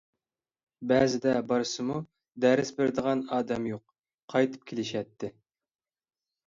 بەزىدە 0.91 1.33
بارسىمۇ 1.51 1.99
دەرس 2.47 2.73
بېرىدىغان 2.81 3.23
ئادەم 3.37 3.71
يوق، 3.75 3.85
قايتىپ 4.35 4.69
كېلىشەتتى. 4.73 5.33